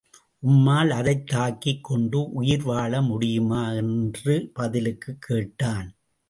உம்மால் 0.47 0.89
அதைத் 0.89 1.27
தாங்கிக் 1.27 1.83
கொண்டு 1.83 2.31
உயிர் 2.31 2.63
வாழ 2.63 3.01
முடியுமா? 3.01 3.71
என்று 3.71 4.51
பதிலுக்குக் 4.53 5.21
கேட்டான். 5.21 5.95